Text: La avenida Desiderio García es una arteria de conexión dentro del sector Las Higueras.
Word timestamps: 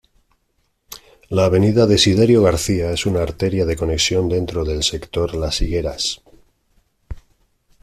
La 1.29 1.45
avenida 1.45 1.85
Desiderio 1.85 2.41
García 2.41 2.89
es 2.91 3.05
una 3.05 3.21
arteria 3.21 3.67
de 3.67 3.75
conexión 3.75 4.29
dentro 4.29 4.65
del 4.65 4.81
sector 4.81 5.35
Las 5.35 5.61
Higueras. 5.61 6.23